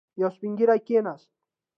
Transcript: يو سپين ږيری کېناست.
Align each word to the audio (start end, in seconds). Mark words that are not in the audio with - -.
يو 0.19 0.29
سپين 0.35 0.51
ږيری 0.57 0.79
کېناست. 0.87 1.29